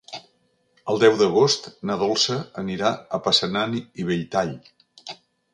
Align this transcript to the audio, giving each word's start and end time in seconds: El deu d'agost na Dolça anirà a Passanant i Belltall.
El 0.93 1.01
deu 1.03 1.17
d'agost 1.19 1.69
na 1.89 1.97
Dolça 2.03 2.39
anirà 2.63 2.91
a 3.19 3.23
Passanant 3.29 3.79
i 3.83 4.07
Belltall. 4.11 4.55